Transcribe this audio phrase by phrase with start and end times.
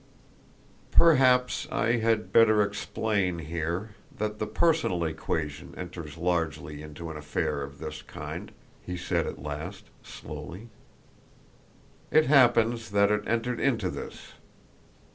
[0.89, 7.61] "Perhaps I had better explain here that the personal equation enters largely into an affair
[7.61, 8.51] of this kind,"
[8.83, 10.69] he said at last, slowly.
[12.09, 14.33] "It happens that it entered into this.